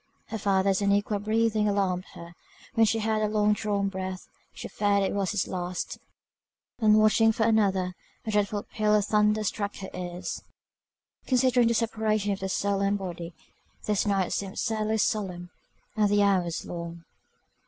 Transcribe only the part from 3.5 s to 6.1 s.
drawn breath, she feared it was his last,